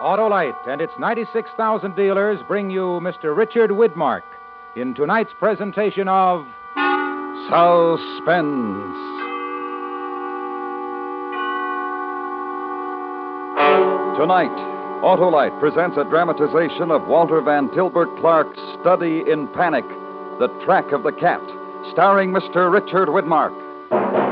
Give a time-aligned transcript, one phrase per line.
[0.00, 3.36] Autolite and its 96,000 dealers bring you Mr.
[3.36, 4.22] Richard Widmark
[4.76, 6.46] in tonight's presentation of
[7.50, 8.94] Suspense.
[14.16, 14.54] Tonight,
[15.02, 19.84] Autolite presents a dramatization of Walter Van Tilburg Clark's Study in Panic,
[20.38, 21.42] The Track of the Cat,
[21.90, 22.70] starring Mr.
[22.72, 24.27] Richard Widmark.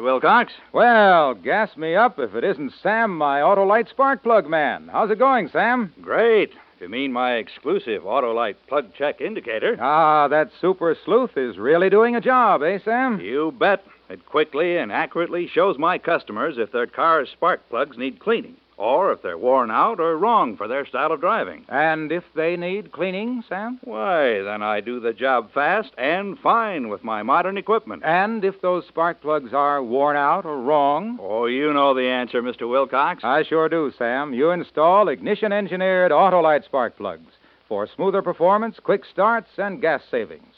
[0.00, 0.04] Mr.
[0.04, 0.52] Wilcox.
[0.72, 4.88] Well, gas me up if it isn't Sam, my Autolite spark plug man.
[4.90, 5.92] How's it going, Sam?
[6.00, 6.52] Great.
[6.76, 9.76] If you mean my exclusive Autolite plug check indicator.
[9.78, 13.20] Ah, that super sleuth is really doing a job, eh, Sam?
[13.20, 13.84] You bet.
[14.08, 19.12] It quickly and accurately shows my customers if their car's spark plugs need cleaning, or
[19.12, 21.64] if they're worn out or wrong for their style of driving.
[21.68, 23.78] And if they need cleaning, Sam?
[23.84, 28.02] Why, then I do the job fast and fine with my modern equipment.
[28.04, 31.18] And if those spark plugs are worn out or wrong?
[31.20, 32.68] Oh, you know the answer, Mr.
[32.68, 33.22] Wilcox.
[33.22, 34.32] I sure do, Sam.
[34.32, 37.30] You install ignition engineered Autolite spark plugs
[37.68, 40.54] for smoother performance, quick starts, and gas savings.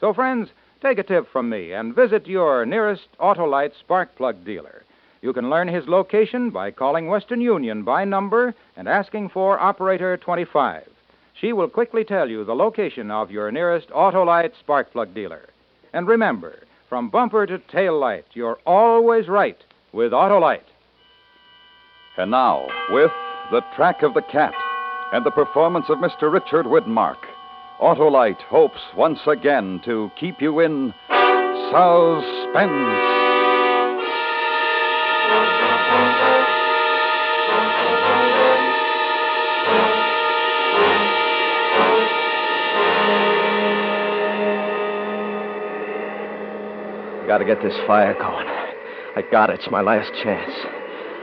[0.00, 0.48] So, friends,
[0.80, 4.85] take a tip from me and visit your nearest Autolite spark plug dealer.
[5.26, 10.16] You can learn his location by calling Western Union by number and asking for Operator
[10.16, 10.84] 25.
[11.40, 15.48] She will quickly tell you the location of your nearest Autolite spark plug dealer.
[15.92, 19.58] And remember, from bumper to tail light, you're always right
[19.92, 20.70] with Autolite.
[22.16, 23.10] And now, with
[23.50, 24.54] The Track of the Cat
[25.12, 26.32] and the performance of Mr.
[26.32, 27.18] Richard Widmark,
[27.80, 30.94] Autolite hopes once again to keep you in
[31.72, 33.25] suspense.
[47.36, 48.46] Gotta get this fire going.
[49.14, 49.60] I got it.
[49.60, 50.50] It's my last chance.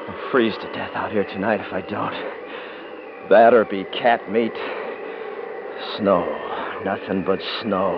[0.07, 2.13] I'll freeze to death out here tonight if I don't.
[3.31, 4.53] That or be cat meat.
[5.97, 6.23] Snow.
[6.85, 7.97] Nothing but snow.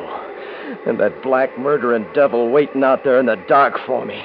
[0.87, 4.23] And that black murdering devil waiting out there in the dark for me.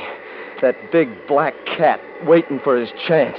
[0.63, 3.39] That big black cat waiting for his chance.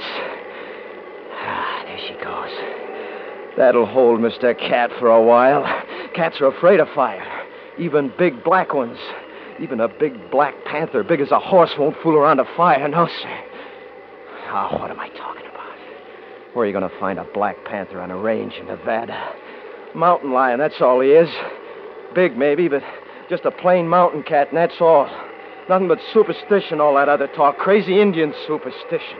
[1.32, 3.56] Ah, there she goes.
[3.56, 4.54] That'll hold Mr.
[4.58, 5.64] Cat for a while.
[6.14, 7.24] Cats are afraid of fire.
[7.78, 8.98] Even big black ones.
[9.62, 13.06] Even a big black panther, big as a horse, won't fool around a fire, no,
[13.06, 13.44] sir.
[14.50, 15.76] Oh, what am I talking about?
[16.52, 19.34] Where are you going to find a black panther on a range in Nevada?
[19.94, 21.28] Mountain lion, that's all he is.
[22.12, 22.82] Big, maybe, but
[23.30, 25.08] just a plain mountain cat, and that's all.
[25.68, 27.56] Nothing but superstition, all that other talk.
[27.58, 29.18] Crazy Indian superstition.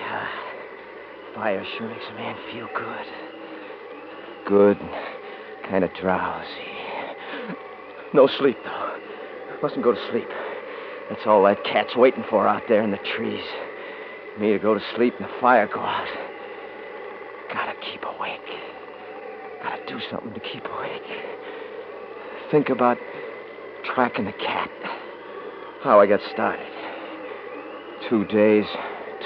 [0.00, 0.28] Yeah.
[1.34, 3.06] Fire sure makes a man feel good.
[4.46, 4.78] Good,
[5.68, 6.46] kind of drowsy.
[8.14, 8.87] No sleep, though.
[9.62, 10.28] Mustn't go to sleep.
[11.08, 13.44] That's all that cat's waiting for out there in the trees.
[14.38, 16.06] Me to go to sleep and the fire go out.
[17.52, 18.40] Gotta keep awake.
[19.62, 21.02] Gotta do something to keep awake.
[22.52, 22.98] Think about
[23.84, 24.70] tracking the cat.
[25.82, 26.66] How I got started.
[28.08, 28.66] Two days,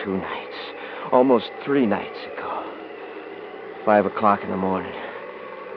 [0.03, 0.57] two nights.
[1.13, 2.73] Almost three nights ago.
[3.85, 4.95] Five o'clock in the morning.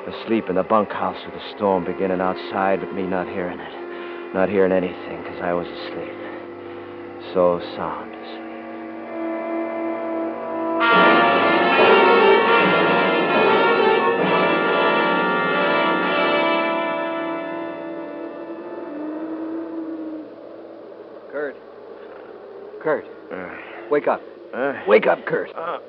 [0.07, 3.84] Asleep in the bunkhouse with the storm beginning outside, but me not hearing it.
[4.33, 6.13] Not hearing anything because I was asleep.
[7.33, 9.55] So sound asleep.
[21.31, 21.55] Kurt.
[22.81, 23.05] Kurt.
[23.31, 23.55] Uh,
[23.89, 24.21] Wake up.
[24.53, 25.49] uh, Wake up, Kurt.
[25.55, 25.79] uh,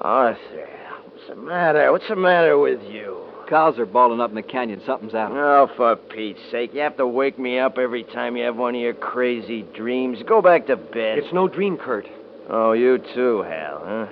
[0.00, 0.68] Arthur,
[1.12, 1.92] what's the matter?
[1.92, 3.23] What's the matter with you?
[3.48, 4.80] Cows are bawling up in the canyon.
[4.86, 5.32] Something's out.
[5.32, 6.72] Oh, for Pete's sake.
[6.74, 10.18] You have to wake me up every time you have one of your crazy dreams.
[10.26, 11.18] Go back to bed.
[11.18, 12.06] It's no dream, Kurt.
[12.48, 14.06] Oh, you too, Hal, huh?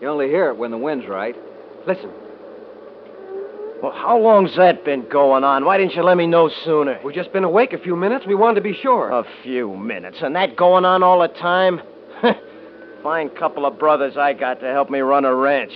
[0.00, 1.34] You only hear it when the wind's right.
[1.86, 2.10] Listen,
[3.82, 5.64] Well, how long's that been going on?
[5.64, 7.00] Why didn't you let me know sooner?
[7.04, 8.26] we've just been awake a few minutes.
[8.26, 9.10] We wanted to be sure.
[9.10, 10.18] A few minutes.
[10.20, 11.80] And that going on all the time?
[13.02, 15.72] Fine couple of brothers I got to help me run a ranch.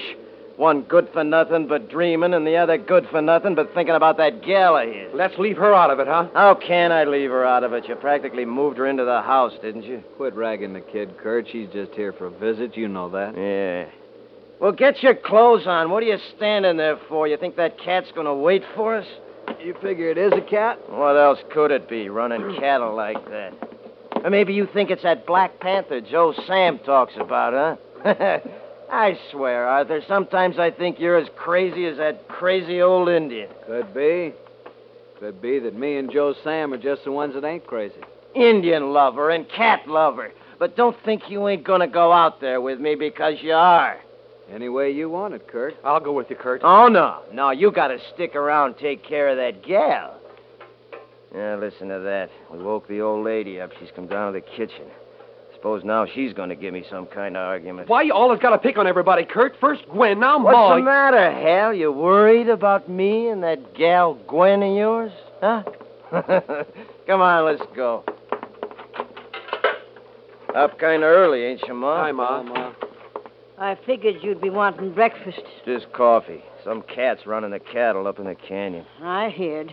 [0.57, 4.19] One good for nothing but dreaming, and the other good for nothing but thinking about
[4.19, 5.11] that gal of his.
[5.15, 6.29] Let's leave her out of it, huh?
[6.35, 7.89] How can I leave her out of it?
[7.89, 10.03] You practically moved her into the house, didn't you?
[10.17, 11.49] Quit ragging the kid, Kurt.
[11.51, 12.77] She's just here for a visit.
[12.77, 13.37] You know that.
[13.37, 13.91] Yeah.
[14.61, 15.91] Well, get your clothes on.
[15.91, 17.27] What are you standing there for?
[17.27, 19.07] You think that cat's going to wait for us?
[19.61, 20.79] You figure it is a cat?
[20.89, 23.55] What else could it be, running cattle like that?
[24.23, 28.39] Or maybe you think it's that Black Panther Joe Sam talks about, huh?
[28.93, 33.49] I swear, Arthur, sometimes I think you're as crazy as that crazy old Indian.
[33.67, 34.35] Could be.
[35.19, 37.97] Could be that me and Joe Sam are just the ones that ain't crazy.
[38.35, 40.31] Indian lover and cat lover.
[40.59, 43.99] But don't think you ain't gonna go out there with me because you are.
[44.53, 45.75] Any way you want it, Kurt.
[45.83, 46.61] I'll go with you, Kurt.
[46.63, 47.23] Oh, no.
[47.33, 50.21] No, you gotta stick around and take care of that gal.
[51.35, 52.29] Yeah, listen to that.
[52.51, 53.71] We woke the old lady up.
[53.81, 54.85] She's come down to the kitchen.
[55.63, 57.89] Suppose now she's gonna give me some kind of argument.
[57.89, 59.55] Why you always gotta pick on everybody, Kurt?
[59.61, 60.81] First Gwen, now What's Molly.
[60.81, 61.73] the matter, Hal?
[61.73, 65.13] You worried about me and that gal Gwen of yours?
[65.41, 65.63] Huh?
[67.07, 68.03] Come on, let's go.
[70.53, 71.97] Up kind of early, ain't you, Ma?
[71.97, 72.43] Hi, Ma.
[72.43, 72.73] Ma.
[73.57, 75.43] I figured you'd be wanting breakfast.
[75.65, 76.43] Just coffee.
[76.65, 78.85] Some cat's running the cattle up in the canyon.
[79.01, 79.73] I heard.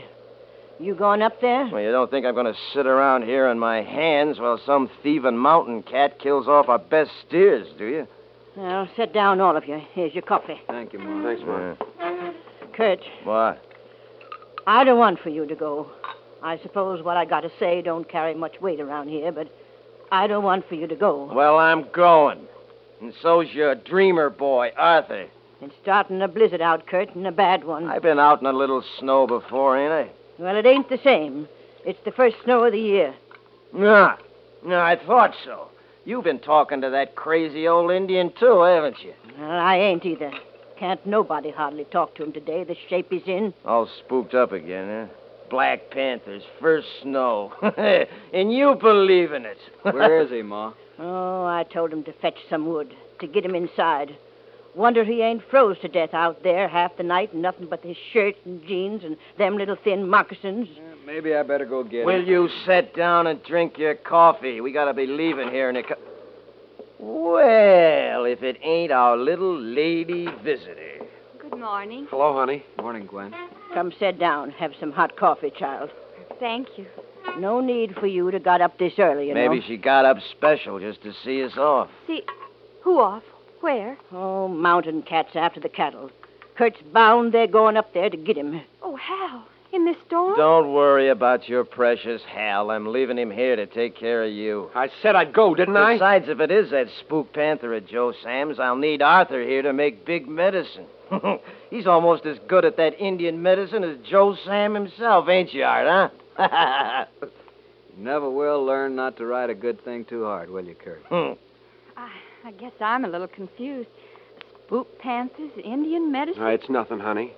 [0.80, 1.68] You going up there?
[1.68, 4.90] Well, you don't think I'm going to sit around here on my hands while some
[5.04, 8.08] thieving mountain cat kills off our best steers, do you?
[8.56, 9.82] Well, sit down, all of you.
[9.94, 10.60] Here's your coffee.
[10.68, 11.24] Thank you, Ma.
[11.24, 11.76] Thanks, Ma.
[12.00, 12.32] Yeah.
[12.74, 13.62] Kurt, What?
[14.68, 15.90] I don't want for you to go.
[16.42, 19.52] I suppose what I got to say don't carry much weight around here, but
[20.12, 21.30] I don't want for you to go.
[21.34, 22.48] Well, I'm going.
[23.02, 25.28] And so's your dreamer boy, Arthur.
[25.62, 27.90] It's starting a blizzard out, Kurt, and a bad one.
[27.90, 30.12] I've been out in a little snow before, ain't I?
[30.40, 31.50] Well, it ain't the same.
[31.86, 33.14] It's the first snow of the year.
[33.74, 34.16] Nah.
[34.66, 35.68] No, I thought so.
[36.06, 39.14] You've been talking to that crazy old Indian, too, haven't you?
[39.38, 40.32] Well, I ain't either.
[40.78, 43.54] Can't nobody hardly talk to him today, the shape he's in.
[43.66, 45.14] All spooked up again, huh?
[45.50, 47.52] Black Panthers, first snow.
[48.34, 49.58] and you believe in it.
[49.82, 50.74] Where is he, Ma?
[51.02, 54.18] Oh, I told him to fetch some wood, to get him inside.
[54.76, 57.98] Wonder he ain't froze to death out there half the night and nothing but his
[58.14, 60.68] shirt and jeans and them little thin moccasins.
[60.78, 62.06] Eh, Maybe I better go get him.
[62.06, 62.28] Will him.
[62.28, 64.62] you sit down and drink your coffee?
[64.62, 65.84] We gotta be leaving here in a.
[65.84, 65.96] cou-
[67.00, 71.06] Well, if it ain't our little lady visitor.
[71.40, 72.08] Good morning.
[72.10, 72.64] Hello, honey.
[72.80, 73.34] Morning, Gwen.
[73.74, 75.90] Come sit down, have some hot coffee, child.
[76.40, 76.86] Thank you.
[77.38, 79.66] No need for you to got up this early, you Maybe know.
[79.68, 81.90] she got up special just to see us off.
[82.08, 82.24] See,
[82.82, 83.24] who off?
[83.62, 83.98] Where?
[84.12, 86.12] Oh, mountain cats after the cattle.
[86.56, 88.62] Kurt's bound they're going up there to get him.
[88.82, 89.46] Oh, Hal.
[89.72, 90.36] In this storm?
[90.36, 92.72] Don't worry about your precious Hal.
[92.72, 94.72] I'm leaving him here to take care of you.
[94.74, 95.94] I said I'd go, didn't I?
[95.94, 99.72] Besides, if it is that spook panther of Joe Sam's, I'll need Arthur here to
[99.72, 100.88] make big medicine.
[101.70, 106.12] He's almost as good at that Indian medicine as Joe Sam himself, ain't you, Art,
[106.38, 107.06] huh?
[107.96, 111.04] You never will learn not to ride a good thing too hard, will you, Kurt?
[111.10, 111.34] Hmm.
[111.98, 112.10] I,
[112.46, 113.90] I guess I'm a little confused.
[114.66, 116.42] Spook panthers, Indian medicine?
[116.44, 117.34] No, it's nothing, honey.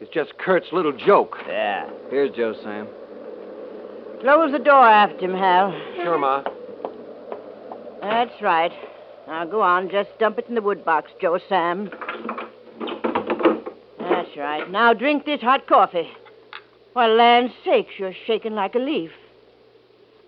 [0.00, 1.36] It's just Kurt's little joke.
[1.46, 1.88] yeah.
[2.10, 2.86] Here's Joe Sam.
[4.20, 5.72] Close the door after him, Hal.
[5.96, 6.42] Sure, Ma.
[8.02, 8.72] That's right.
[9.26, 11.90] Now go on, just dump it in the wood box, Joe Sam.
[13.98, 14.70] That's right.
[14.70, 16.08] Now drink this hot coffee.
[16.92, 19.10] Why, land's sakes, you're shaking like a leaf.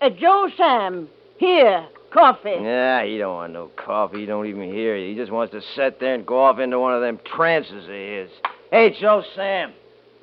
[0.01, 2.55] Uh, Joe Sam, here, coffee.
[2.61, 4.19] Yeah, he don't want no coffee.
[4.19, 5.09] He don't even hear you.
[5.09, 7.89] He just wants to sit there and go off into one of them trances of
[7.89, 8.29] his.
[8.71, 9.73] Hey, Joe Sam.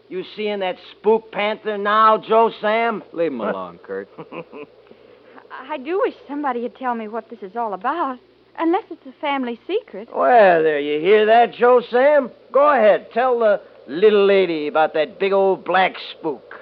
[0.09, 3.03] You seeing that spook panther now, Joe Sam?
[3.12, 4.09] Leave him alone, Kurt.
[4.19, 8.19] I, I do wish somebody would tell me what this is all about.
[8.59, 10.09] Unless it's a family secret.
[10.15, 12.31] Well, there, you hear that, Joe Sam?
[12.53, 16.55] Go ahead, tell the little lady about that big old black spook.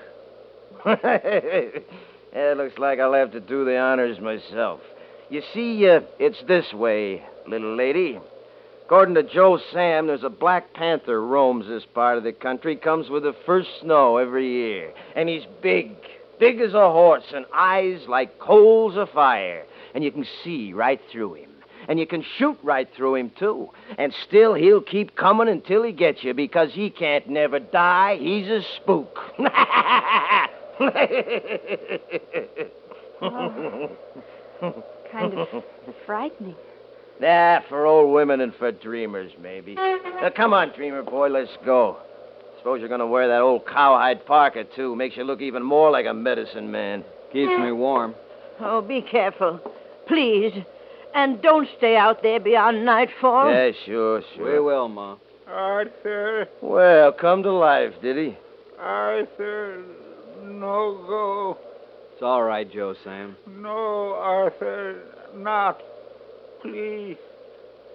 [0.86, 4.80] it looks like I'll have to do the honors myself.
[5.30, 8.18] You see, uh, it's this way, little lady.
[8.84, 13.08] According to Joe Sam, there's a black panther roams this part of the country, comes
[13.08, 14.92] with the first snow every year.
[15.16, 15.92] And he's big,
[16.38, 19.64] big as a horse, and eyes like coals of fire.
[19.94, 21.50] And you can see right through him.
[21.88, 23.70] And you can shoot right through him, too.
[23.96, 28.18] And still, he'll keep coming until he gets you because he can't never die.
[28.18, 29.18] He's a spook.
[35.14, 35.48] Kind of
[36.06, 36.56] frightening.
[37.20, 39.74] Nah, for old women and for dreamers, maybe.
[39.76, 41.98] Now, come on, dreamer boy, let's go.
[42.58, 44.96] Suppose you're going to wear that old cowhide parka, too.
[44.96, 47.04] Makes you look even more like a medicine man.
[47.32, 48.14] Keeps me warm.
[48.60, 49.60] Oh, be careful.
[50.08, 50.52] Please.
[51.14, 53.48] And don't stay out there beyond nightfall.
[53.50, 54.52] Yeah, sure, sure.
[54.52, 55.16] We will, Ma.
[55.46, 58.36] Arthur, Well, come to life, did he?
[58.78, 59.84] Arthur,
[60.42, 61.58] no go.
[62.14, 63.36] It's all right, Joe Sam.
[63.44, 65.02] No, Arthur,
[65.34, 65.82] not.
[66.62, 67.16] Please,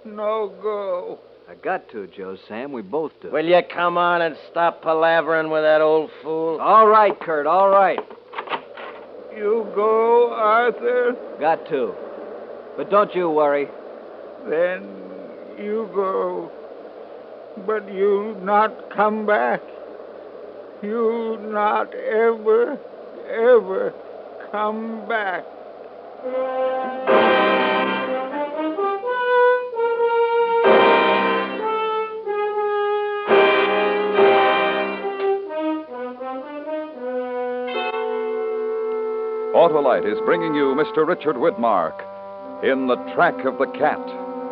[0.03, 1.19] no go.
[1.49, 2.73] I got to, Joe Sam.
[2.73, 3.31] We both do.
[3.31, 6.59] Will you come on and stop palavering with that old fool?
[6.59, 7.97] All right, Kurt, all right.
[9.37, 11.95] You go, Arthur, Got to.
[12.75, 13.69] But don't you worry.
[14.49, 14.83] then
[15.57, 16.51] you go.
[17.65, 19.61] But you not come back.
[20.83, 22.77] You not ever,
[23.29, 23.93] ever
[24.51, 25.43] come back.
[39.55, 41.05] Autolite is bringing you Mr.
[41.05, 42.01] Richard Widmark
[42.63, 43.99] in The Track of the Cat.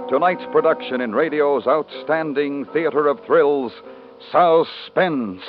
[0.10, 3.72] Tonight's production in radio's outstanding theater of thrills,
[4.32, 5.42] Suspense.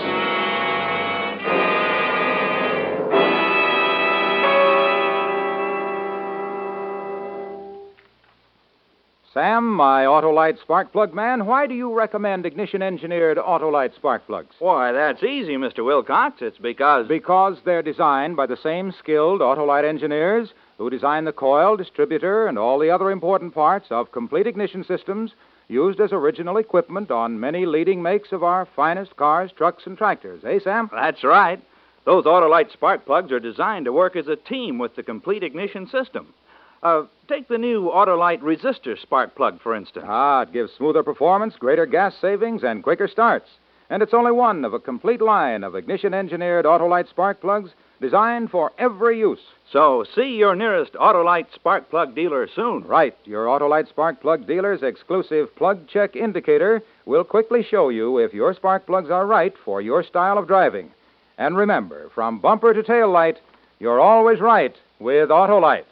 [9.38, 14.57] Sam, my Autolite spark plug man, why do you recommend ignition engineered Autolite spark plugs?
[14.59, 15.85] Why, that's easy, Mr.
[15.85, 16.42] Wilcox.
[16.42, 17.07] It's because.
[17.07, 22.59] Because they're designed by the same skilled Autolite engineers who design the coil, distributor, and
[22.59, 25.30] all the other important parts of complete ignition systems
[25.68, 30.42] used as original equipment on many leading makes of our finest cars, trucks, and tractors.
[30.45, 30.90] Eh, Sam?
[30.92, 31.62] That's right.
[32.04, 35.87] Those Autolite spark plugs are designed to work as a team with the complete ignition
[35.87, 36.35] system.
[36.82, 40.06] Uh, take the new Autolite resistor spark plug, for instance.
[40.08, 43.49] Ah, it gives smoother performance, greater gas savings, and quicker starts.
[43.90, 47.70] And it's only one of a complete line of ignition engineered Autolite spark plugs
[48.00, 49.40] designed for every use.
[49.73, 52.85] So see your nearest Autolite spark plug dealer soon.
[52.85, 53.16] Right.
[53.25, 58.54] Your Autolite spark plug dealer's exclusive plug check indicator will quickly show you if your
[58.54, 60.90] spark plugs are right for your style of driving.
[61.38, 63.38] And remember, from bumper to tail light,
[63.80, 65.85] you're always right with Autolite.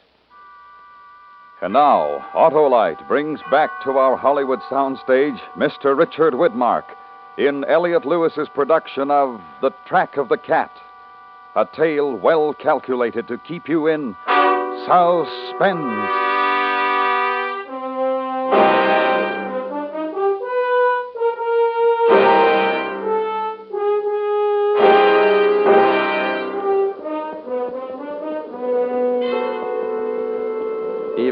[1.59, 5.97] And now, Autolite brings back to our Hollywood soundstage Mr.
[5.97, 6.83] Richard Widmark
[7.35, 10.71] in Elliott Lewis's production of The Track of the Cat,
[11.55, 14.15] a tale well calculated to keep you in
[14.85, 16.26] suspense.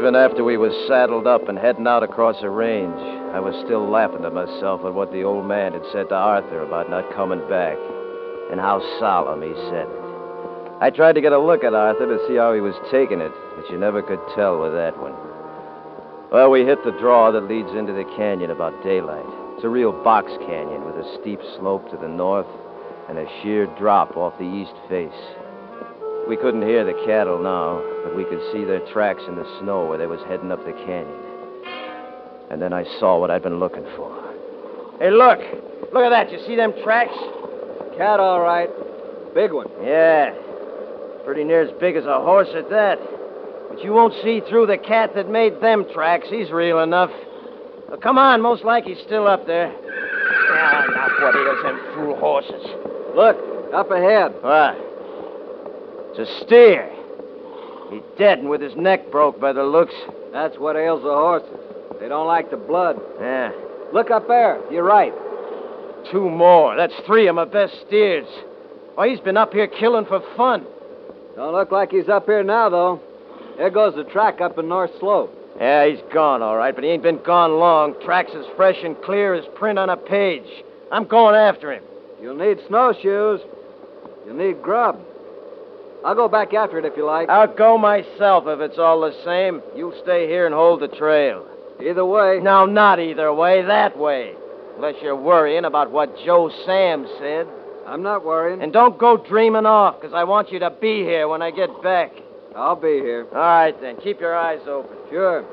[0.06, 2.94] Even after we was saddled up and heading out across the range,
[3.34, 6.62] I was still laughing to myself at what the old man had said to Arthur
[6.62, 7.74] about not coming back,
[8.52, 10.02] and how solemn he said it.
[10.78, 13.32] I tried to get a look at Arthur to see how he was taking it,
[13.56, 15.18] but you never could tell with that one.
[16.30, 19.26] Well, we hit the draw that leads into the canyon about daylight.
[19.58, 22.46] It's a real box canyon with a steep slope to the north
[23.08, 25.18] and a sheer drop off the east face.
[26.28, 29.86] We couldn't hear the cattle now, but we could see their tracks in the snow
[29.86, 31.22] where they was heading up the canyon.
[32.50, 34.10] And then I saw what I'd been looking for.
[34.98, 35.38] Hey, look!
[35.92, 36.32] Look at that.
[36.32, 37.14] You see them tracks?
[37.96, 38.68] Cat, all right.
[39.34, 39.68] Big one.
[39.82, 40.34] Yeah.
[41.24, 42.98] Pretty near as big as a horse at that.
[43.68, 46.26] But you won't see through the cat that made them tracks.
[46.28, 47.10] He's real enough.
[47.88, 49.72] Well, come on, most like he's still up there.
[49.72, 52.66] Ah, not what ails them fool horses.
[53.14, 53.36] Look,
[53.72, 54.34] up ahead.
[54.42, 54.95] What?
[56.18, 56.90] It's a steer.
[57.90, 59.94] He's dead and with his neck broke by the looks.
[60.32, 61.58] That's what ails the horses.
[62.00, 62.98] They don't like the blood.
[63.20, 63.52] Yeah.
[63.92, 64.60] Look up there.
[64.72, 65.12] You're right.
[66.10, 66.74] Two more.
[66.74, 68.26] That's three of my best steers.
[68.94, 70.64] Why, he's been up here killing for fun.
[71.36, 73.00] Don't look like he's up here now, though.
[73.58, 75.34] There goes the track up in North Slope.
[75.58, 77.94] Yeah, he's gone, all right, but he ain't been gone long.
[78.04, 80.46] Tracks as fresh and clear as print on a page.
[80.90, 81.82] I'm going after him.
[82.22, 83.40] You'll need snowshoes.
[84.24, 84.98] You'll need grub.
[86.06, 87.28] I'll go back after it if you like.
[87.28, 89.60] I'll go myself if it's all the same.
[89.74, 91.44] You stay here and hold the trail.
[91.84, 92.38] Either way.
[92.40, 93.62] No, not either way.
[93.62, 94.34] That way.
[94.76, 97.48] Unless you're worrying about what Joe Sam said.
[97.88, 98.62] I'm not worrying.
[98.62, 101.82] And don't go dreaming off, because I want you to be here when I get
[101.82, 102.12] back.
[102.54, 103.26] I'll be here.
[103.32, 103.96] All right, then.
[103.96, 104.96] Keep your eyes open.
[105.10, 105.44] Sure.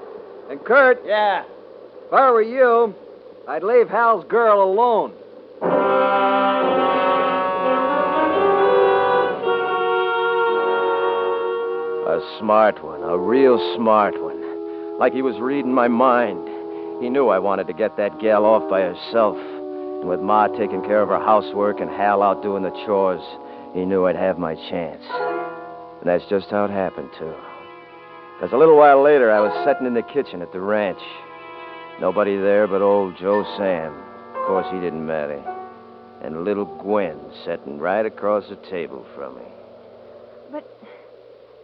[0.52, 1.46] And Kurt, Yeah.
[2.06, 2.94] if I were you,
[3.48, 5.14] I'd leave Hal's girl alone.
[12.44, 13.02] Smart one.
[13.04, 15.00] A real smart one.
[15.00, 16.46] Like he was reading my mind.
[17.02, 19.38] He knew I wanted to get that gal off by herself.
[19.38, 23.24] And with Ma taking care of her housework and Hal out doing the chores,
[23.74, 25.04] he knew I'd have my chance.
[26.02, 27.34] And that's just how it happened, too.
[28.36, 31.02] Because a little while later, I was sitting in the kitchen at the ranch.
[32.02, 33.96] Nobody there but old Joe Sam.
[34.36, 35.42] Of course, he didn't matter.
[36.22, 39.63] And little Gwen sitting right across the table from me.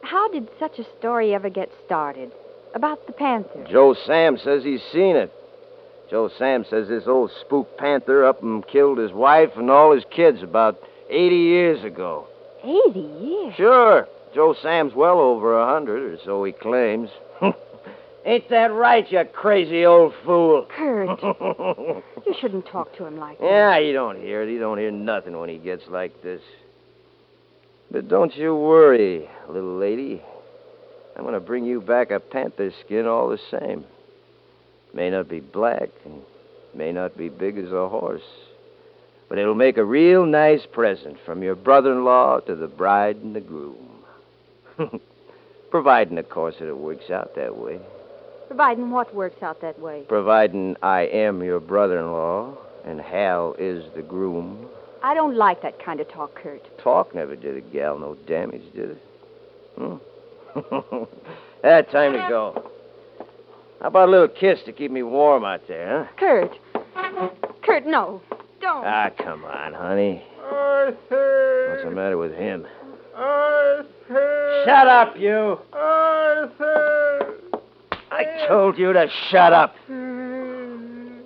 [0.09, 2.31] How did such a story ever get started?
[2.73, 3.63] About the panther?
[3.69, 5.31] Joe Sam says he's seen it.
[6.09, 10.03] Joe Sam says this old spook panther up and killed his wife and all his
[10.09, 10.79] kids about
[11.11, 12.25] 80 years ago.
[12.63, 13.53] 80 years.
[13.55, 14.07] Sure.
[14.33, 17.11] Joe Sam's well over a hundred, or so he claims.
[18.25, 20.65] Ain't that right, you crazy old fool?
[20.75, 21.21] Kurt,
[22.25, 23.45] you shouldn't talk to him like that.
[23.45, 24.49] yeah, he don't hear it.
[24.49, 26.41] He don't hear nothing when he gets like this.
[27.91, 30.21] But don't you worry, little lady.
[31.15, 33.85] I'm going to bring you back a panther skin all the same.
[34.93, 36.21] May not be black and
[36.73, 38.21] may not be big as a horse,
[39.27, 43.17] but it'll make a real nice present from your brother in law to the bride
[43.17, 44.03] and the groom.
[45.71, 47.79] Providing, of course, that it works out that way.
[48.47, 50.03] Providing what works out that way.
[50.07, 54.67] Providing I am your brother in law and Hal is the groom.
[55.01, 56.61] I don't like that kind of talk, Kurt.
[56.79, 59.03] Talk never did a gal no damage, did it?
[59.77, 59.95] Hmm?
[61.63, 62.71] ah, time to go.
[63.81, 66.11] How about a little kiss to keep me warm out there, huh?
[66.17, 66.51] Kurt.
[67.63, 68.21] Kurt, no.
[68.59, 68.83] Don't.
[68.85, 70.23] Ah, come on, honey.
[70.43, 71.69] Arthur.
[71.71, 72.67] What's the matter with him?
[73.15, 74.63] Arthur.
[74.65, 75.59] Shut up, you!
[75.71, 77.35] Arthur.
[78.11, 79.75] I told you to shut up.
[79.87, 81.21] You.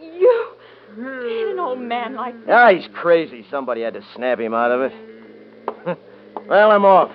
[0.00, 0.48] You.
[0.96, 2.52] Hit an old man like that.
[2.52, 3.44] Ah, he's crazy.
[3.50, 4.92] Somebody had to snap him out of it.
[6.48, 7.10] well, I'm off.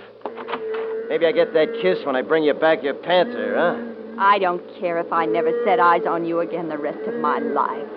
[1.10, 4.22] Maybe I get that kiss when I bring you back your panther, huh?
[4.22, 7.39] I don't care if I never set eyes on you again the rest of my
[7.39, 7.89] life.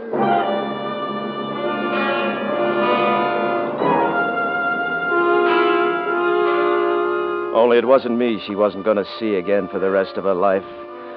[7.55, 10.35] Only it wasn't me she wasn't going to see again for the rest of her
[10.35, 10.65] life.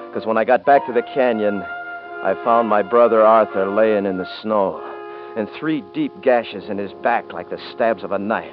[0.08, 4.18] Because when I got back to the canyon, I found my brother Arthur laying in
[4.18, 4.89] the snow,
[5.36, 8.52] and three deep gashes in his back like the stabs of a knife,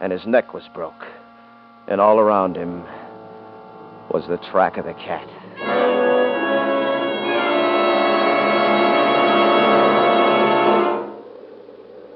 [0.00, 1.06] and his neck was broke.
[1.86, 2.82] And all around him
[4.10, 5.28] was the track of the cat.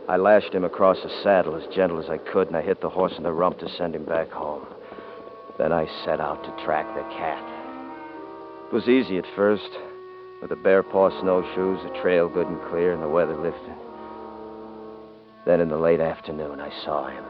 [0.09, 2.91] I lashed him across the saddle as gentle as I could, and I hit the
[2.91, 4.67] horse in the rump to send him back home.
[5.59, 7.43] Then I set out to track the cat.
[8.67, 9.71] It was easy at first,
[10.41, 13.77] with the bare paw snowshoes, the trail good and clear, and the weather lifting.
[15.45, 17.25] Then in the late afternoon, I saw him.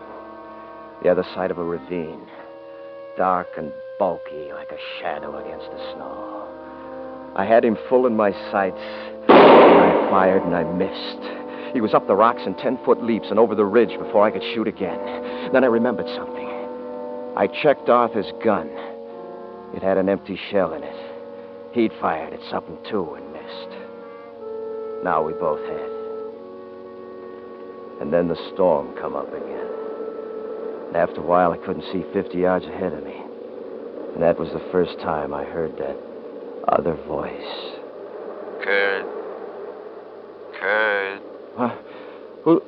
[1.02, 2.26] The other side of a ravine,
[3.16, 7.32] dark and bulky like a shadow against the snow.
[7.34, 8.80] I had him full in my sights,
[9.28, 11.74] I fired and I missed.
[11.74, 14.30] He was up the rocks in ten foot leaps and over the ridge before I
[14.30, 15.50] could shoot again.
[15.52, 16.48] Then I remembered something.
[17.34, 18.68] I checked Arthur's gun.
[19.74, 20.96] It had an empty shell in it.
[21.72, 23.72] He'd fired at something too and missed.
[25.02, 25.91] Now we both had.
[28.02, 29.68] And then the storm come up again.
[30.88, 33.14] And after a while, I couldn't see 50 yards ahead of me.
[34.14, 35.96] And that was the first time I heard that
[36.66, 37.78] other voice.
[38.64, 39.06] Kurt.
[40.58, 41.22] Kurt.
[41.56, 41.76] Huh?
[42.42, 42.62] Who?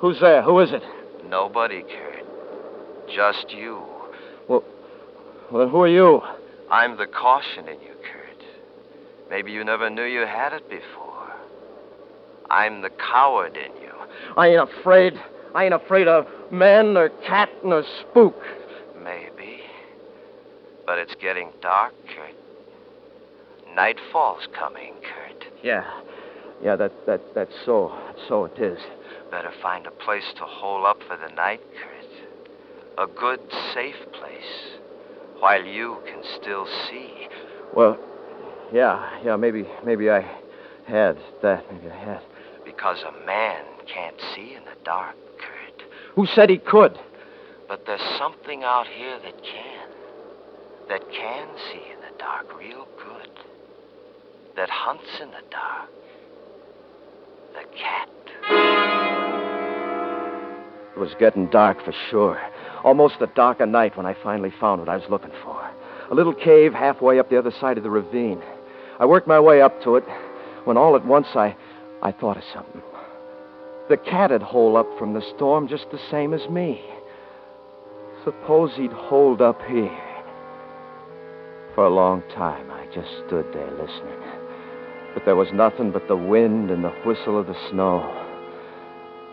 [0.00, 0.42] Who's there?
[0.42, 0.82] Who is it?
[1.26, 2.26] Nobody, Kurt.
[3.08, 3.82] Just you.
[4.46, 4.62] Well,
[5.52, 6.20] then who are you?
[6.70, 8.44] I'm the caution in you, Kurt.
[9.30, 11.32] Maybe you never knew you had it before.
[12.50, 13.83] I'm the coward in you.
[14.36, 15.14] I ain't afraid.
[15.54, 18.36] I ain't afraid of man nor cat nor spook.
[19.02, 19.60] Maybe.
[20.86, 22.34] But it's getting dark, Kurt.
[23.74, 25.44] Nightfall's coming, Kurt.
[25.62, 25.84] Yeah.
[26.62, 27.96] Yeah, that, that, that's so.
[28.28, 28.78] So it is.
[29.30, 31.60] Better find a place to hole up for the night,
[32.96, 33.08] Kurt.
[33.08, 33.40] A good,
[33.72, 34.78] safe place.
[35.40, 37.28] While you can still see.
[37.74, 37.98] Well,
[38.72, 40.20] yeah, yeah, maybe, maybe I
[40.86, 41.70] had that.
[41.72, 42.22] Maybe I had.
[42.64, 45.82] Because a man can't see in the dark, Kurt.
[46.14, 46.98] Who said he could?
[47.68, 49.88] But there's something out here that can.
[50.88, 53.30] That can see in the dark real good.
[54.56, 55.90] That hunts in the dark.
[57.54, 58.08] The cat.
[60.94, 62.40] It was getting dark for sure.
[62.84, 65.70] Almost the dark of night when I finally found what I was looking for.
[66.10, 68.42] A little cave halfway up the other side of the ravine.
[69.00, 70.04] I worked my way up to it
[70.64, 71.56] when all at once I,
[72.02, 72.82] I thought of something.
[73.88, 76.82] The cat would holed up from the storm just the same as me.
[78.24, 79.98] Suppose he'd holed up here.
[81.74, 84.20] For a long time, I just stood there listening.
[85.12, 88.00] But there was nothing but the wind and the whistle of the snow.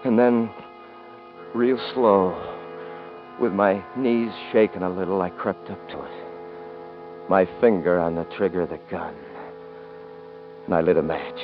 [0.03, 0.49] And then,
[1.55, 2.35] real slow,
[3.39, 7.29] with my knees shaking a little, I crept up to it.
[7.29, 9.15] My finger on the trigger of the gun.
[10.65, 11.39] And I lit a match.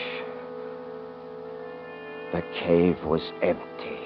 [2.33, 3.99] The cave was empty.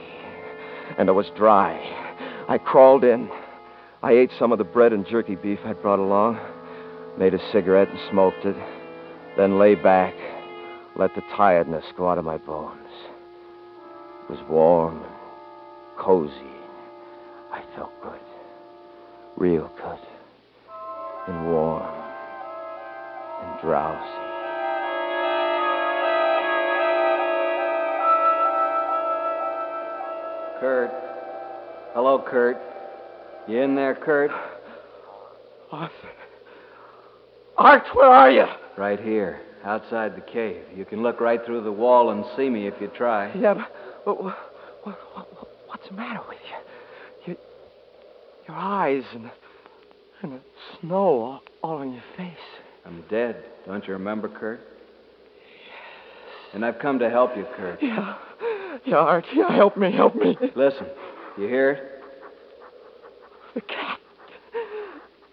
[0.98, 1.80] And it was dry.
[2.48, 3.30] I crawled in.
[4.04, 6.40] I ate some of the bread and jerky beef I'd brought along,
[7.18, 8.56] made a cigarette and smoked it,
[9.38, 10.14] then lay back,
[10.96, 12.78] let the tiredness go out of my bones.
[14.24, 15.16] It was warm and
[15.98, 16.34] cozy.
[17.52, 18.20] I felt good.
[19.38, 20.00] Real good.
[21.28, 21.96] And warm.
[23.44, 24.31] And drowsy.
[30.62, 30.91] Kurt,
[31.95, 32.56] Hello, Kurt.
[33.47, 34.30] You in there, Kurt?
[35.71, 35.91] Arthur.
[37.58, 38.45] Art, where are you?
[38.78, 40.62] Right here, outside the cave.
[40.76, 43.34] You can look right through the wall and see me if you try.
[43.34, 43.67] Yeah, but,
[44.06, 44.38] but what,
[44.84, 47.34] what, what, what's the matter with you?
[47.34, 47.38] Your,
[48.47, 49.32] your eyes and,
[50.21, 50.39] and the
[50.80, 52.38] snow all, all on your face.
[52.86, 53.43] I'm dead.
[53.65, 54.60] Don't you remember, Kurt?
[54.60, 56.54] Yes.
[56.54, 57.82] And I've come to help you, Kurt.
[57.82, 58.15] Yeah.
[58.86, 59.26] Yeah, Art.
[59.34, 60.38] Yeah, help me, help me.
[60.56, 60.88] Listen,
[61.38, 62.04] you hear it?
[63.54, 64.00] The cat.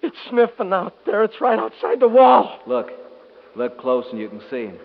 [0.02, 1.24] It's sniffing out there.
[1.24, 2.60] It's right outside the wall.
[2.66, 2.90] Look.
[3.56, 4.78] Look close and you can see him.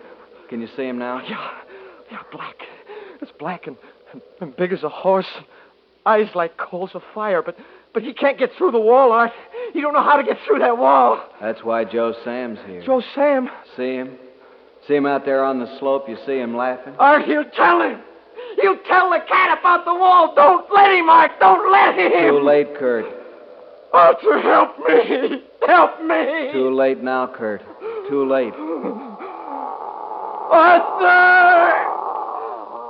[0.48, 1.22] Can you see him now?
[1.28, 1.50] Yeah.
[2.10, 2.56] Yeah, black.
[3.22, 3.76] It's black and,
[4.12, 5.26] and, and big as a horse.
[6.06, 7.56] Eyes like coals of fire, but
[7.94, 9.30] but he can't get through the wall, Art.
[9.72, 11.24] He don't know how to get through that wall.
[11.40, 12.82] That's why Joe Sam's here.
[12.84, 13.48] Joe Sam.
[13.76, 14.18] See him?
[14.86, 16.08] See him out there on the slope?
[16.08, 16.94] You see him laughing?
[16.98, 18.00] Art, he'll tell him.
[18.60, 20.34] He'll tell the cat about the wall.
[20.34, 21.32] Don't let him, Art.
[21.40, 22.34] Don't let him.
[22.34, 23.04] Too late, Kurt.
[23.92, 25.42] Arthur, help me.
[25.66, 26.50] Help me.
[26.52, 27.62] Too late now, Kurt.
[28.08, 28.52] Too late.
[30.50, 31.04] Arthur!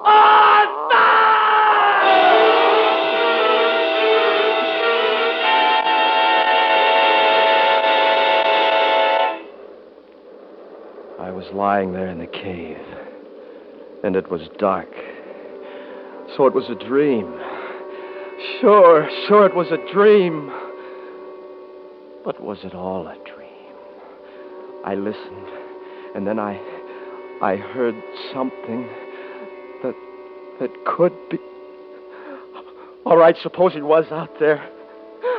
[0.07, 0.75] Arthur!
[11.21, 12.79] I was lying there in the cave,
[14.03, 14.89] and it was dark.
[16.37, 17.33] So it was a dream.
[18.61, 20.53] Sure, sure, it was a dream.
[22.25, 23.77] But was it all a dream?
[24.85, 25.49] I listened,
[26.15, 26.61] and then I.
[27.43, 27.95] I heard
[28.33, 28.89] something
[29.83, 29.95] that.
[30.61, 31.39] that could be.
[33.07, 34.69] All right, suppose it was out there.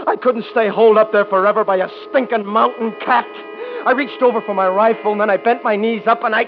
[0.07, 3.25] I couldn't stay holed up there forever by a stinking mountain cat.
[3.85, 6.45] I reached over for my rifle, and then I bent my knees up and I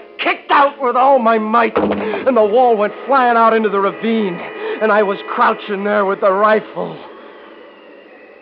[0.48, 1.76] kicked out with all my might.
[1.76, 4.34] And the wall went flying out into the ravine,
[4.82, 6.96] and I was crouching there with the rifle.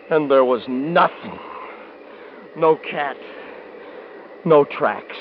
[0.09, 1.37] And there was nothing.
[2.55, 3.17] No cat.
[4.45, 5.17] No tracks.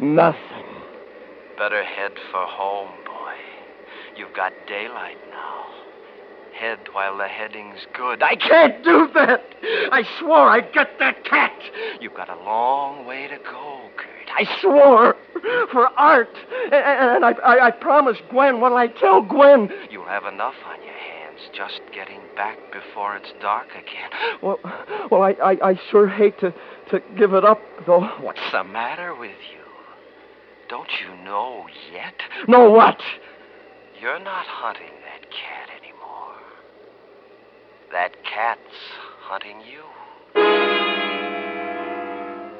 [0.00, 0.40] Nothing.
[1.58, 3.34] Better head for home, boy.
[4.16, 5.66] You've got daylight now.
[6.58, 8.22] Head while the heading's good.
[8.22, 9.44] I can't do that.
[9.92, 11.52] I swore I'd get that cat.
[12.00, 14.30] You've got a long way to go, Kurt.
[14.34, 15.16] I swore
[15.72, 16.34] for Art.
[16.72, 18.60] And I, I, I promised Gwen.
[18.60, 19.70] What'll I tell Gwen?
[19.90, 24.10] You'll have enough on your hands just getting back before it's dark again.
[24.42, 24.58] Well,
[25.10, 26.54] well, I, I, I sure hate to,
[26.90, 28.02] to give it up, though.
[28.20, 29.64] What's the matter with you?
[30.68, 32.14] Don't you know yet?
[32.48, 33.00] Know what?
[34.00, 36.36] You're not hunting that cat anymore.
[37.92, 38.60] That cat's
[39.20, 40.65] hunting you.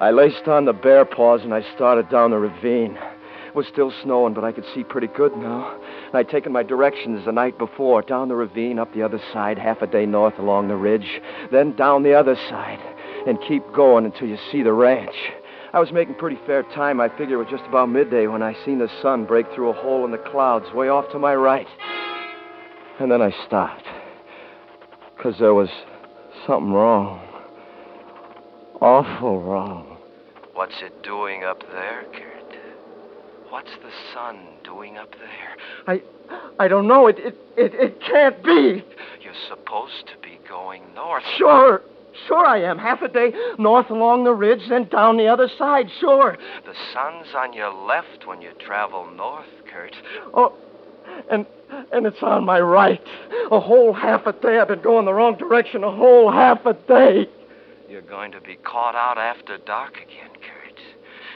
[0.00, 2.98] I laced on the bear paws and I started down the ravine.
[3.46, 5.80] It was still snowing, but I could see pretty good now.
[6.06, 9.58] And I'd taken my directions the night before down the ravine, up the other side,
[9.58, 12.80] half a day north along the ridge, then down the other side,
[13.26, 15.14] and keep going until you see the ranch.
[15.72, 17.00] I was making pretty fair time.
[17.00, 19.72] I figure it was just about midday when I seen the sun break through a
[19.72, 21.66] hole in the clouds way off to my right.
[23.00, 23.84] And then I stopped.
[25.16, 25.70] Because there was
[26.46, 27.25] something wrong.
[28.80, 29.96] Awful wrong.
[30.54, 32.56] What's it doing up there, Kurt?
[33.48, 35.56] What's the sun doing up there?
[35.86, 36.02] I
[36.58, 37.06] I don't know.
[37.06, 38.84] It it it, it can't be.
[39.22, 41.22] You're supposed to be going north.
[41.36, 41.82] Sure.
[42.26, 42.78] Sure I am.
[42.78, 45.86] Half a day north along the ridge, then down the other side.
[46.00, 46.36] Sure.
[46.64, 49.94] The sun's on your left when you travel north, Kurt.
[50.34, 50.54] Oh,
[51.30, 51.46] and
[51.92, 53.00] and it's on my right.
[53.50, 55.84] A whole half a day I've been going the wrong direction.
[55.84, 57.28] A whole half a day.
[57.88, 60.80] You're going to be caught out after dark again, Kurt.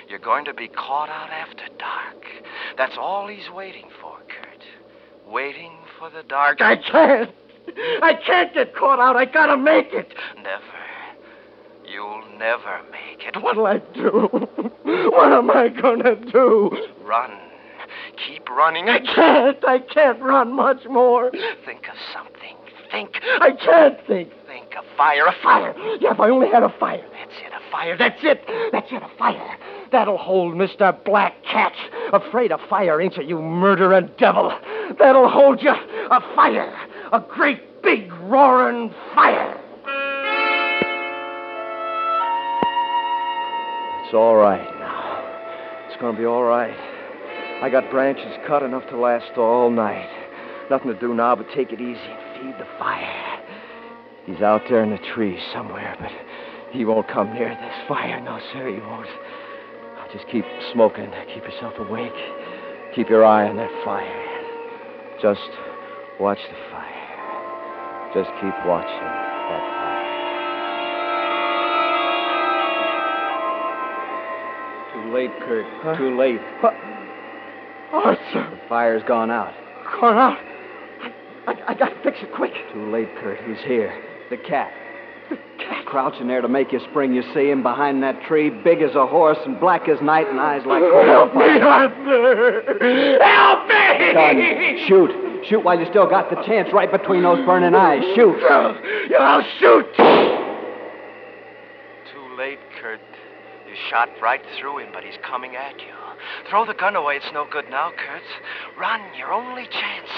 [0.08, 2.24] You're going to be caught out after dark.
[2.76, 4.64] That's all he's waiting for, Kurt.
[5.32, 6.60] Waiting for the dark.
[6.60, 7.30] I can't.
[8.02, 9.14] I can't get caught out.
[9.16, 10.12] I gotta make it.
[10.36, 10.64] Never.
[11.86, 13.40] You'll never make it.
[13.40, 14.28] What'll I do?
[14.82, 16.70] What am I gonna do?
[17.02, 17.30] Run.
[18.26, 18.88] Keep running.
[18.88, 19.64] I can't.
[19.64, 21.30] I can't run much more.
[21.64, 22.56] Think of something.
[22.90, 23.20] Think.
[23.40, 24.32] I can't think.
[24.76, 25.26] Of fire.
[25.26, 25.74] A fire.
[26.00, 27.04] Yeah, if I only had a fire.
[27.12, 27.52] That's it.
[27.52, 27.96] A fire.
[27.96, 28.44] That's it.
[28.72, 29.02] That's it.
[29.02, 29.58] A fire.
[29.90, 31.04] That'll hold Mr.
[31.04, 31.72] Black Cat.
[32.12, 34.56] Afraid of fire, ain't you, you murdering devil?
[34.98, 35.70] That'll hold you.
[35.72, 36.72] A fire.
[37.12, 39.58] A great big roaring fire.
[44.04, 45.88] It's all right now.
[45.88, 46.76] It's gonna be all right.
[47.62, 50.08] I got branches cut enough to last all night.
[50.70, 53.29] Nothing to do now but take it easy and feed the fire.
[54.30, 56.12] He's out there in the trees somewhere, but
[56.70, 58.20] he won't come near this fire.
[58.20, 59.08] No, sir, he won't.
[59.98, 61.10] I'll Just keep smoking.
[61.34, 62.14] Keep yourself awake.
[62.94, 64.26] Keep your eye on that fire.
[65.20, 65.50] Just
[66.20, 68.12] watch the fire.
[68.14, 69.02] Just keep watching
[69.50, 70.06] that fire.
[74.94, 75.98] Too late, Kurt.
[75.98, 76.40] Too late.
[77.92, 78.50] Arthur!
[78.50, 79.52] The fire's gone out.
[80.00, 80.38] Gone out.
[81.02, 81.12] I,
[81.48, 82.52] I, I gotta fix it quick.
[82.72, 83.40] Too late, Kurt.
[83.44, 83.92] He's here.
[84.30, 84.72] The cat.
[85.28, 85.86] The cat.
[85.86, 87.12] Crouching there to make you spring.
[87.12, 90.38] You see him behind that tree, big as a horse and black as night, and
[90.38, 91.88] eyes like coal Help me, fire.
[91.88, 93.18] Arthur!
[93.22, 94.14] Help me!
[94.14, 95.46] Son, shoot.
[95.48, 98.02] Shoot while you still got the chance right between those burning eyes.
[98.14, 98.38] Shoot.
[99.10, 99.86] Yeah, I'll shoot.
[102.12, 103.00] Too late, Kurt.
[103.68, 105.94] You shot right through him, but he's coming at you.
[106.48, 107.16] Throw the gun away.
[107.16, 108.22] It's no good now, Kurt.
[108.78, 110.10] Run, your only chance.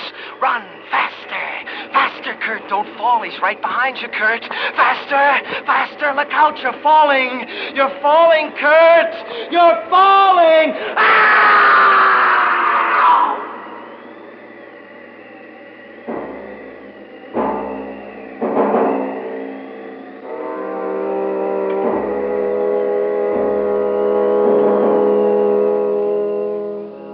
[0.43, 1.93] Run, faster.
[1.93, 2.69] Faster, Kurt.
[2.69, 3.23] Don't fall.
[3.23, 4.43] He's right behind you, Kurt.
[4.43, 6.13] Faster, faster.
[6.17, 7.47] Look out, you're falling.
[7.77, 9.53] You're falling, Kurt.
[9.53, 10.75] You're falling.
[10.99, 11.79] Ah!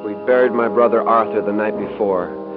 [0.06, 2.47] We buried my brother Arthur the night before.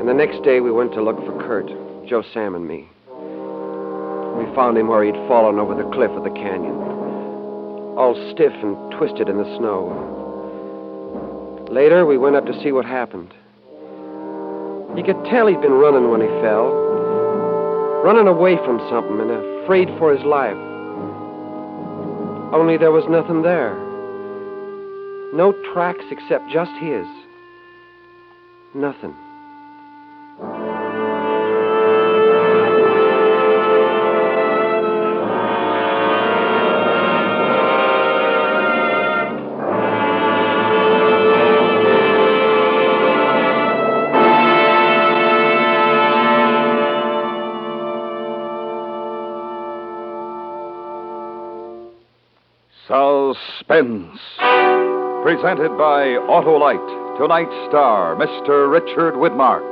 [0.00, 1.68] And the next day we went to look for Kurt,
[2.08, 2.88] Joe Sam and me.
[3.06, 6.74] We found him where he'd fallen over the cliff of the canyon,
[7.98, 9.92] all stiff and twisted in the snow.
[11.70, 13.34] Later, we went up to see what happened.
[14.96, 16.72] You could tell he'd been running when he fell,
[18.02, 19.30] running away from something and
[19.62, 20.56] afraid for his life.
[22.54, 23.74] Only there was nothing there.
[25.34, 27.06] No tracks except just his.
[28.74, 29.14] Nothing.
[52.90, 54.18] Suspense.
[55.22, 57.18] Presented by Autolite.
[57.18, 58.68] Tonight's star, Mr.
[58.68, 59.62] Richard Widmark.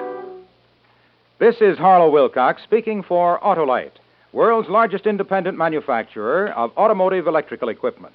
[1.41, 3.99] This is Harlow Wilcox speaking for Autolite,
[4.33, 8.15] world's largest independent manufacturer of automotive electrical equipment.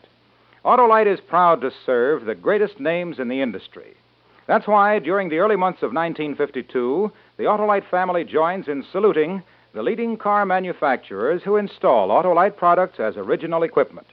[0.63, 3.95] Autolite is proud to serve the greatest names in the industry.
[4.47, 9.83] That's why, during the early months of 1952, the Autolite family joins in saluting the
[9.83, 14.07] leading car manufacturers who install Autolite products as original equipment.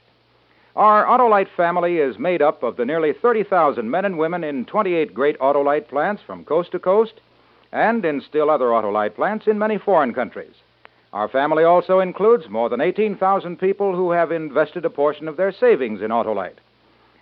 [0.75, 5.13] Our Autolite family is made up of the nearly 30,000 men and women in 28
[5.13, 7.19] great Autolite plants from coast to coast
[7.73, 10.55] and in still other Autolite plants in many foreign countries.
[11.11, 15.51] Our family also includes more than 18,000 people who have invested a portion of their
[15.51, 16.59] savings in Autolite,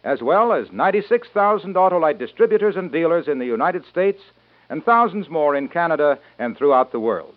[0.04, 4.22] as well as 96,000 Autolite distributors and dealers in the United States
[4.70, 7.34] and thousands more in Canada and throughout the world.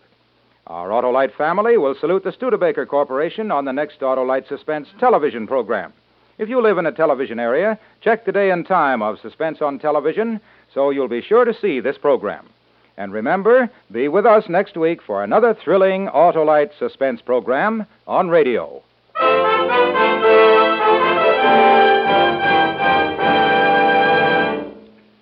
[0.67, 5.95] Our Autolite family will salute the Studebaker Corporation on the next Autolite Suspense television program.
[6.43, 9.79] If you live in a television area, check the day and time of Suspense on
[9.79, 10.41] television
[10.75, 12.49] so you'll be sure to see this program.
[12.97, 18.83] And remember, be with us next week for another thrilling Autolite Suspense program on radio.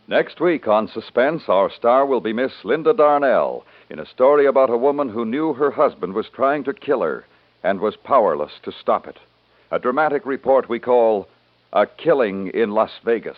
[0.09, 4.70] Next week on Suspense, our star will be Miss Linda Darnell in a story about
[4.70, 7.26] a woman who knew her husband was trying to kill her
[7.62, 9.18] and was powerless to stop it.
[9.72, 11.28] A dramatic report we call
[11.72, 13.37] A Killing in Las Vegas.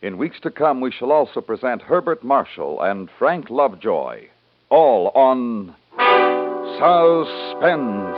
[0.00, 4.28] In weeks to come, we shall also present Herbert Marshall and Frank Lovejoy,
[4.70, 5.74] all on
[6.78, 8.14] Suspense.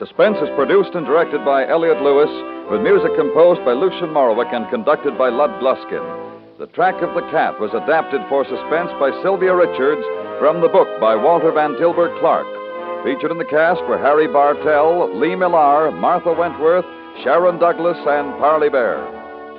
[0.00, 2.30] Suspense is produced and directed by Elliott Lewis,
[2.68, 6.58] with music composed by Lucien Moraweck and conducted by Lud Gluskin.
[6.58, 10.02] The Track of the Cat was adapted for Suspense by Sylvia Richards
[10.40, 12.63] from the book by Walter Van Tilburg Clark.
[13.04, 16.86] Featured in the cast were Harry Bartell, Lee Millar, Martha Wentworth,
[17.22, 19.04] Sharon Douglas, and Parley Baer.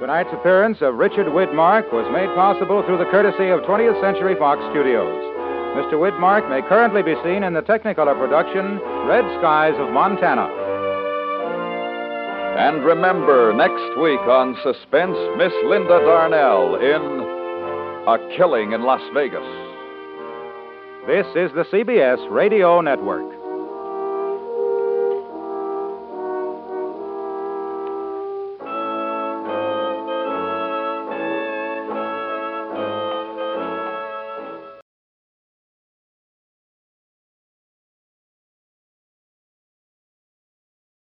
[0.02, 4.60] Tonight's appearance of Richard Widmark was made possible through the courtesy of 20th Century Fox
[4.74, 5.14] Studios.
[5.78, 5.94] Mr.
[5.94, 10.50] Widmark may currently be seen in the Technicolor production Red Skies of Montana.
[12.58, 17.04] And remember, next week on Suspense, Miss Linda Darnell in
[18.10, 19.46] A Killing in Las Vegas.
[21.06, 23.35] This is the CBS Radio Network.